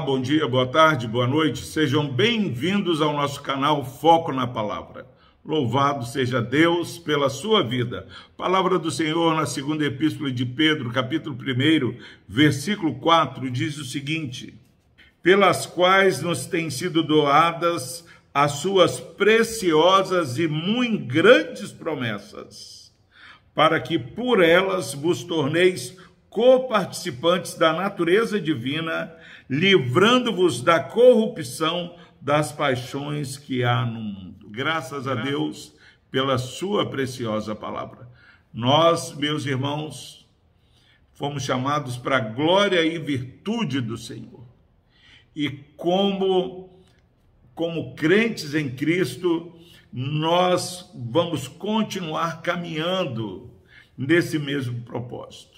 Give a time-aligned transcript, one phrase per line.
[0.00, 1.62] Bom dia, boa tarde, boa noite.
[1.62, 5.06] Sejam bem-vindos ao nosso canal Foco na Palavra.
[5.44, 8.06] Louvado seja Deus pela sua vida.
[8.34, 14.54] Palavra do Senhor na segunda epístola de Pedro, capítulo 1, versículo 4, diz o seguinte:
[15.22, 22.90] Pelas quais nos têm sido doadas as suas preciosas e muito grandes promessas,
[23.54, 25.94] para que por elas vos torneis
[26.30, 29.12] coparticipantes da natureza divina,
[29.50, 34.48] livrando-vos da corrupção das paixões que há no mundo.
[34.48, 35.74] Graças a Deus
[36.08, 38.08] pela sua preciosa palavra.
[38.54, 40.24] Nós, meus irmãos,
[41.14, 44.46] fomos chamados para a glória e virtude do Senhor.
[45.34, 46.70] E como
[47.52, 49.52] como crentes em Cristo,
[49.92, 53.50] nós vamos continuar caminhando
[53.98, 55.49] nesse mesmo propósito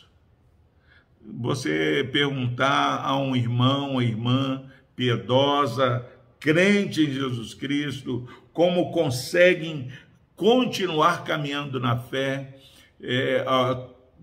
[1.27, 4.65] você perguntar a um irmão, uma irmã
[4.97, 6.07] piedosa,
[6.39, 9.91] crente em Jesus Cristo, como conseguem
[10.37, 12.59] continuar caminhando na fé,
[13.01, 13.45] é,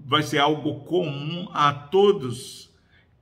[0.05, 2.69] vai ser algo comum a todos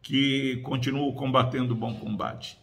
[0.01, 2.57] que continuam combatendo o bom combate.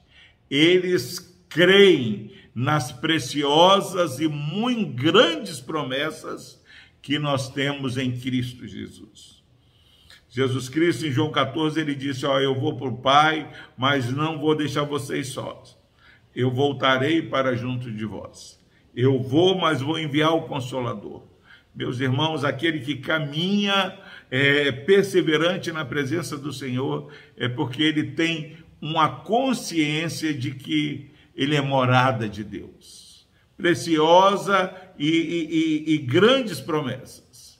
[0.50, 6.62] Eles creem nas preciosas e muito grandes promessas
[7.02, 9.43] que nós temos em Cristo Jesus.
[10.34, 14.36] Jesus Cristo, em João 14, ele disse: Ó, eu vou para o Pai, mas não
[14.36, 15.78] vou deixar vocês sós.
[16.34, 18.60] Eu voltarei para junto de vós.
[18.96, 21.22] Eu vou, mas vou enviar o Consolador.
[21.72, 23.96] Meus irmãos, aquele que caminha
[24.28, 31.54] é, perseverante na presença do Senhor é porque ele tem uma consciência de que ele
[31.54, 33.24] é morada de Deus.
[33.56, 37.56] Preciosa e, e, e, e grandes promessas.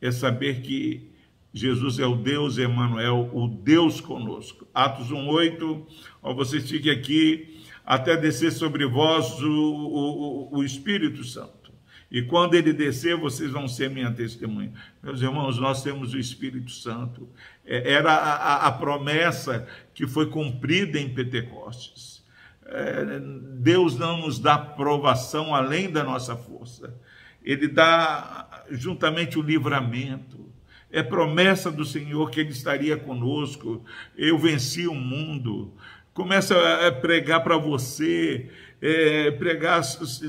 [0.00, 1.11] É saber que
[1.52, 4.66] Jesus é o Deus Emanuel, o Deus conosco.
[4.72, 5.86] Atos 1:8,
[6.22, 11.62] ó, vocês fiquem aqui até descer sobre vós o, o, o Espírito Santo.
[12.10, 14.72] E quando ele descer, vocês vão ser minha testemunha.
[15.02, 17.26] Meus irmãos, nós temos o Espírito Santo.
[17.64, 22.22] É, era a, a, promessa que foi cumprida em Pentecostes.
[22.66, 23.18] É,
[23.58, 26.94] Deus não nos dá provação além da nossa força.
[27.42, 30.51] Ele dá juntamente o livramento
[30.92, 33.82] é promessa do Senhor que Ele estaria conosco.
[34.16, 35.72] Eu venci o mundo.
[36.12, 36.54] Começa
[36.86, 39.82] a pregar para você, é, pregar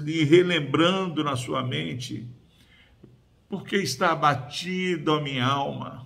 [0.06, 2.26] e relembrando na sua mente.
[3.50, 6.04] Porque está abatida a minha alma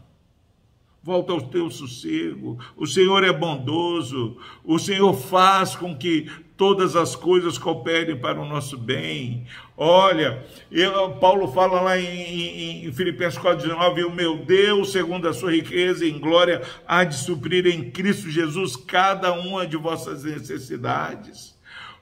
[1.08, 2.60] volta ao teu sossego.
[2.76, 8.46] O Senhor é bondoso, o Senhor faz com que todas as coisas cooperem para o
[8.46, 9.46] nosso bem.
[9.78, 15.34] Olha, eu, Paulo fala lá em, em, em Filipenses 4,19: O meu Deus, segundo a
[15.34, 21.56] sua riqueza em glória, há de suprir em Cristo Jesus cada uma de vossas necessidades.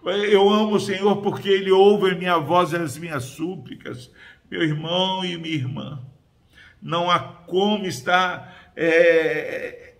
[0.05, 4.09] Eu amo o Senhor porque Ele ouve a minha voz e as minhas súplicas.
[4.49, 5.99] Meu irmão e minha irmã,
[6.81, 9.94] não há como estar é,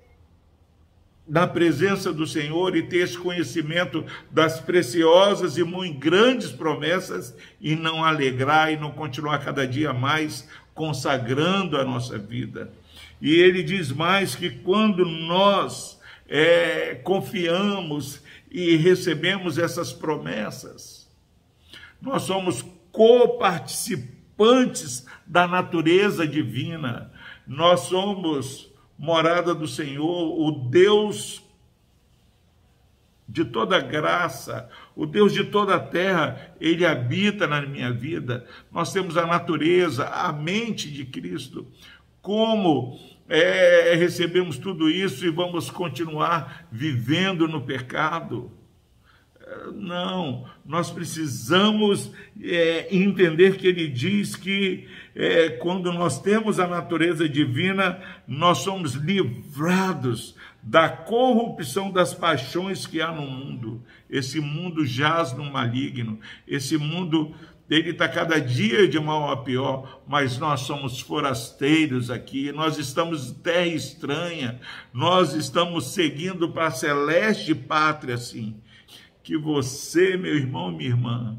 [1.27, 7.75] na presença do Senhor e ter esse conhecimento das preciosas e muito grandes promessas e
[7.75, 12.71] não alegrar e não continuar cada dia mais consagrando a nossa vida.
[13.21, 18.21] E ele diz mais que quando nós é, confiamos
[18.51, 21.09] e recebemos essas promessas,
[22.01, 27.11] nós somos coparticipantes da natureza divina
[27.47, 31.43] nós somos morada do Senhor, o Deus
[33.27, 38.45] de toda graça, o Deus de toda a terra, ele habita na minha vida.
[38.71, 41.67] Nós temos a natureza, a mente de Cristo.
[42.21, 48.51] Como é, recebemos tudo isso e vamos continuar vivendo no pecado?
[49.73, 52.11] Não, nós precisamos
[52.41, 58.93] é, entender que ele diz que é, quando nós temos a natureza divina, nós somos
[58.93, 63.83] livrados da corrupção das paixões que há no mundo.
[64.09, 67.33] Esse mundo jaz no maligno, esse mundo
[67.69, 73.31] ele está cada dia de mal a pior, mas nós somos forasteiros aqui, nós estamos
[73.31, 74.59] terra estranha,
[74.93, 78.55] nós estamos seguindo para a celeste pátria, assim
[79.25, 81.35] que você, meu irmão minha irmã,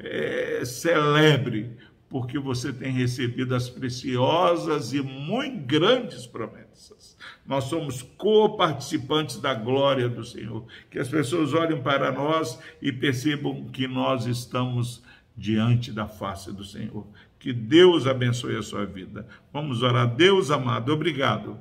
[0.00, 1.70] é, celebre,
[2.08, 7.16] porque você tem recebido as preciosas e muito grandes promessas.
[7.46, 10.66] Nós somos co-participantes da glória do Senhor.
[10.90, 15.00] Que as pessoas olhem para nós e percebam que nós estamos
[15.36, 17.06] diante da face do Senhor.
[17.38, 19.28] Que Deus abençoe a sua vida.
[19.52, 20.12] Vamos orar.
[20.12, 21.56] Deus amado, obrigado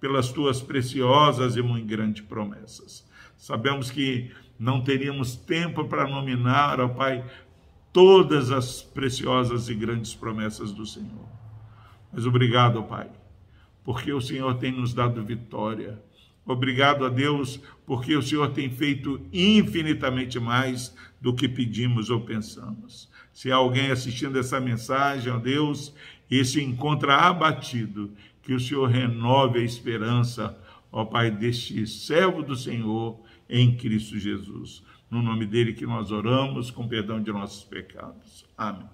[0.00, 3.04] pelas tuas preciosas e muito grandes promessas.
[3.44, 7.22] Sabemos que não teríamos tempo para nominar, ó Pai,
[7.92, 11.28] todas as preciosas e grandes promessas do Senhor.
[12.10, 13.10] Mas obrigado, ó Pai,
[13.84, 16.02] porque o Senhor tem nos dado vitória.
[16.46, 23.10] Obrigado a Deus, porque o Senhor tem feito infinitamente mais do que pedimos ou pensamos.
[23.30, 25.94] Se há alguém assistindo essa mensagem, ó Deus,
[26.30, 30.58] e se encontra abatido, que o Senhor renove a esperança,
[30.90, 34.82] ó Pai, deste servo do Senhor em Cristo Jesus.
[35.10, 38.44] No nome dele que nós oramos, com perdão de nossos pecados.
[38.56, 38.88] Amém.